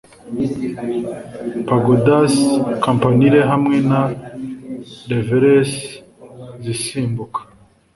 [1.69, 2.33] Pagodas
[2.85, 4.01] campanile hamwe na
[5.11, 5.71] reveles
[6.63, 7.39] zisimbuka-